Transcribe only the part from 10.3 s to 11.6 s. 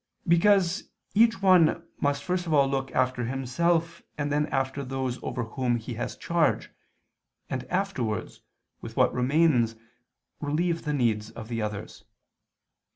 relieve the needs of